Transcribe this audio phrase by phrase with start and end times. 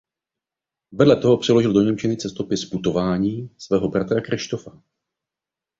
[0.91, 4.81] Vedle toho přeložil do němčiny cestopis "Putování" svého bratra Kryštofa.